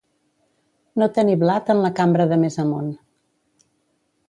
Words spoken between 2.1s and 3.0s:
de més amunt.